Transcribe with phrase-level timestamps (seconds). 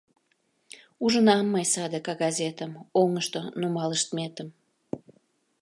[1.03, 4.49] Ужынам мый саде кагазетым, оҥышто нумалыштметым.